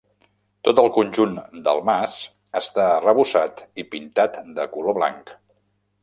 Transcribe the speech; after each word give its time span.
Tot 0.67 0.79
el 0.83 0.87
conjunt 0.93 1.35
del 1.67 1.81
mas 1.89 2.15
està 2.59 2.85
arrebossat 2.93 3.61
i 3.83 3.85
pintat 3.91 4.39
de 4.61 4.65
color 4.77 4.97
blanc. 5.01 5.31